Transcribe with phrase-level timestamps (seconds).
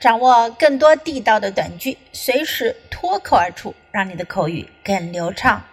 [0.00, 5.64] 掌握更多地道的短句，随时脱口而出，让你的口语更流畅。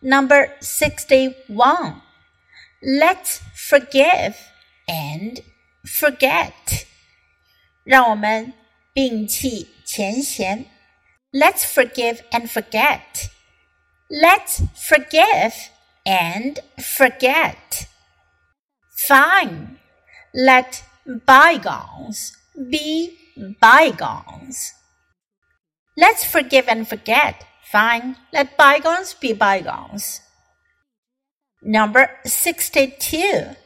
[0.00, 2.00] Number sixty-one.
[2.80, 4.34] Let's forgive
[4.86, 5.42] and
[5.84, 6.52] forget.
[7.84, 8.52] 让我们
[8.94, 10.66] 摒弃前嫌。
[11.32, 13.28] Let's forgive and forget.
[14.08, 15.52] Let's forgive
[16.04, 17.86] and forget.
[18.96, 19.78] Fine.
[20.32, 20.82] Let
[21.24, 23.19] bygones be
[23.60, 24.72] bygones.
[25.96, 27.44] Let's forgive and forget.
[27.70, 30.20] Fine, let bygones be bygones.
[31.62, 33.56] Number 62.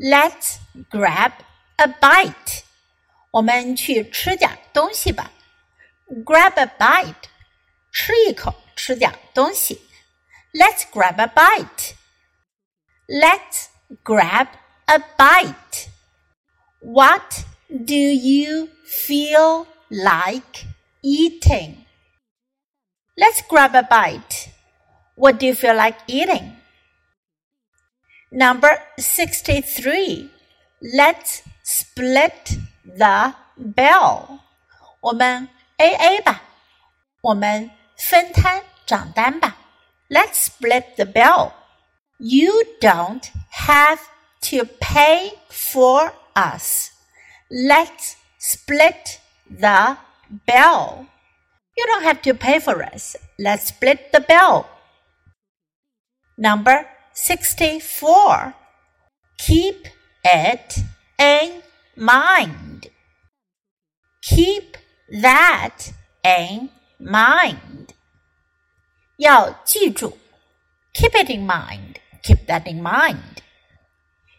[0.00, 0.58] Let's
[0.90, 1.32] grab
[1.76, 2.64] a bite.
[3.30, 5.30] 我们去吃点东西吧。
[6.24, 7.28] Grab a bite.
[7.92, 9.80] 吃一口，吃点东西。
[10.52, 11.94] Let's grab a bite.
[13.06, 13.68] Let's
[14.02, 14.48] grab
[14.86, 15.88] a bite.
[16.80, 17.44] What
[17.84, 20.66] do you feel like
[21.02, 21.84] eating?
[23.16, 24.50] Let's grab a bite.
[25.16, 26.56] What do you feel like eating?
[28.30, 30.30] Number 63.
[30.80, 34.40] Let's split the bill.
[35.00, 36.42] 我们 AA 吧，
[37.20, 39.56] 我们分摊账单吧。
[40.08, 41.52] Let's split the bill.
[42.18, 43.98] You don't have
[44.42, 46.90] to pay for us.
[47.50, 49.98] Let's split the
[50.46, 51.06] bill.
[51.76, 53.16] You don't have to pay for us.
[53.38, 54.66] Let's split the bill.
[56.38, 58.54] Number 64.
[59.38, 59.88] Keep
[60.24, 60.78] it
[61.18, 61.62] in
[61.96, 62.88] mind.
[64.22, 64.76] Keep
[65.20, 65.92] that
[66.24, 67.94] in mind.
[69.18, 70.18] 要记住.
[70.94, 72.00] Keep it in mind.
[72.22, 73.42] Keep that in mind.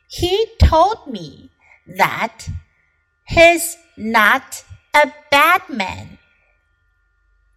[0.08, 1.50] He told me
[1.98, 2.48] that
[3.29, 6.19] he's not a bad man.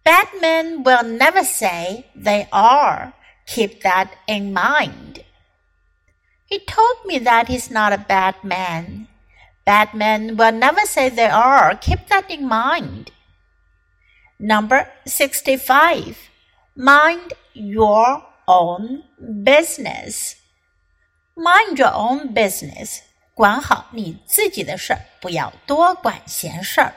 [0.04, 3.14] Bad men will never say they are.
[3.46, 5.24] Keep that in mind.
[6.46, 9.08] He told me that he's not a bad man.
[9.64, 11.76] Bad men will never say they are.
[11.76, 13.10] Keep that in mind.
[14.38, 16.18] Number 65.
[16.76, 19.04] Mind your own
[19.44, 20.36] business.
[21.36, 23.02] Mind your own business.
[23.33, 26.93] 管好你自己的事儿，不要多管闲事儿。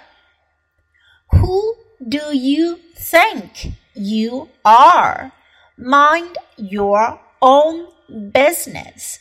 [1.28, 5.32] Who do you think you are?
[5.76, 7.88] Mind your own
[8.32, 9.16] business.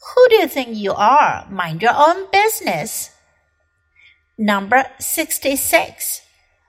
[0.00, 1.46] Who do you think you are?
[1.50, 3.08] Mind your own business.
[4.36, 6.22] Number 66.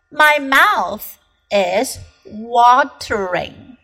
[0.09, 1.03] My mouth
[1.49, 3.77] is watering.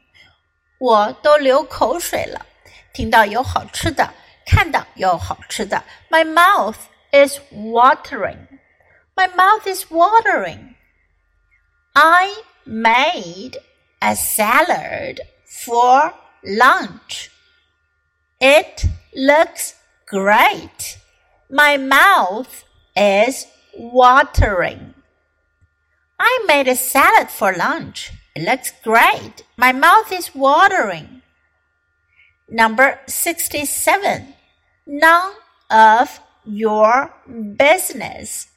[0.80, 2.46] 我都流口水了。
[2.94, 4.14] 听到有好吃的，
[4.46, 5.84] 看到有好吃的。
[6.10, 6.78] My mouth
[7.12, 8.60] is watering.
[9.16, 10.76] My mouth is watering.
[11.94, 12.34] I
[12.66, 13.58] made
[14.02, 17.30] a salad for lunch.
[18.40, 19.74] It looks
[20.06, 20.98] great.
[21.50, 22.64] My mouth
[22.96, 23.46] is
[23.78, 24.94] watering.
[26.20, 28.12] I made a salad for lunch.
[28.36, 29.44] It looks great.
[29.56, 31.22] My mouth is watering.
[32.50, 34.34] Number 67.
[34.86, 35.34] None
[35.70, 38.48] of your business.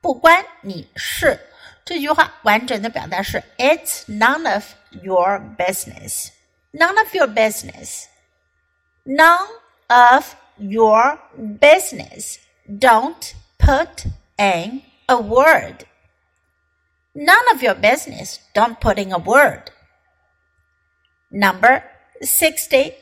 [0.00, 1.40] 不关你事。
[1.84, 4.64] 这句话完整的表达是 It's none of
[5.02, 6.30] your business.
[6.72, 8.06] None of your business.
[9.04, 9.48] None
[9.88, 12.38] of your business.
[12.66, 14.06] Don't put
[14.38, 15.86] in a word.
[17.14, 18.38] None of your business.
[18.54, 19.70] Don't put in a word.
[21.30, 21.82] Number
[22.22, 22.94] 68.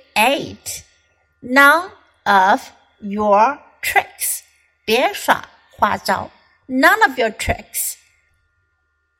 [1.40, 1.90] None
[2.24, 2.70] of
[3.00, 4.42] your tricks.
[4.84, 6.30] 别耍花招。
[6.66, 7.96] None of your tricks.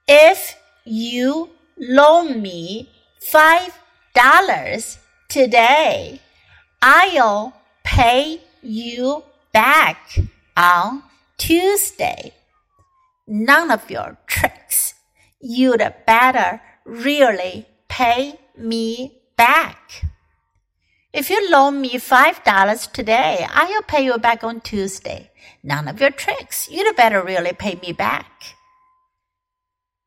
[0.07, 2.89] If you loan me
[3.21, 3.73] five
[4.15, 4.99] dollars
[5.29, 6.21] today,
[6.81, 7.53] I'll
[7.85, 10.19] pay you back
[10.57, 11.03] on
[11.39, 12.33] Tuesday.
[13.27, 14.95] None of your tricks.
[15.41, 20.05] You'd better really pay me back.
[21.13, 25.31] If you loan me five dollars today, I'll pay you back on Tuesday.
[25.63, 26.69] None of your tricks.
[26.71, 28.57] You'd better really pay me back.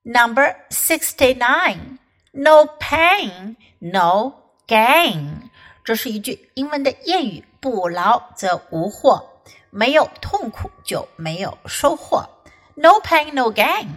[0.03, 1.99] Number 69.
[2.33, 4.33] No pain, no
[4.67, 5.49] gain。
[5.83, 12.27] 这是一句英文的谚语：不劳则无获，没有痛苦就没有收获。
[12.75, 13.87] No pain, no gain.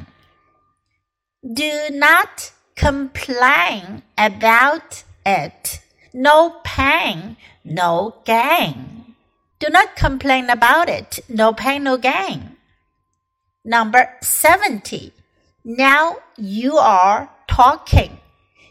[1.42, 5.61] Do not complain about it.
[6.12, 9.14] No pain, no gain.
[9.58, 11.20] Do not complain about it.
[11.28, 12.56] No pain, no gain.
[13.62, 15.12] Number 70.
[15.62, 18.10] Now you are talking.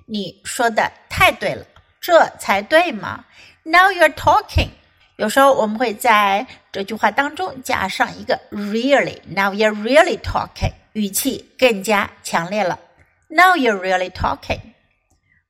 [0.06, 1.66] 你说的太对了，
[2.00, 3.26] 这才对嘛。
[3.64, 4.70] Now you're talking.
[5.18, 12.80] 有时候我们会在这句话当中加上一个 really。Now you're really talking，语气更加强烈了。
[13.28, 14.62] Now you're really talking.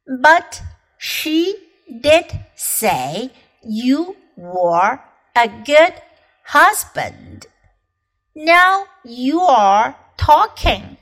[0.05, 0.61] But
[0.97, 1.53] she
[2.00, 3.30] did say
[3.62, 5.00] you were
[5.36, 5.94] a good
[6.44, 7.46] husband.
[8.34, 10.96] Now you are talking.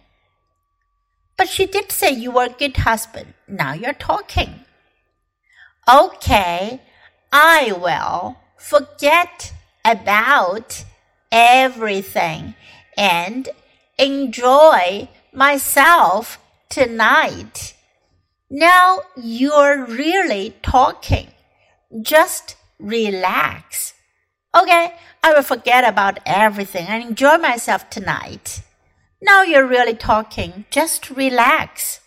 [1.37, 3.35] But she did say you were a good husband.
[3.49, 4.65] Now you're talking.
[5.89, 6.81] Okay,
[7.33, 9.53] I will forget
[9.85, 10.85] about
[11.33, 12.55] everything
[12.97, 13.49] and
[13.99, 16.39] enjoy myself
[16.69, 17.75] tonight.
[18.51, 21.29] Now you're really talking.
[22.03, 23.95] Just relax.
[24.53, 28.63] Okay, I will forget about everything and enjoy myself tonight.
[29.23, 30.65] Now you're really talking.
[30.71, 32.01] Just relax.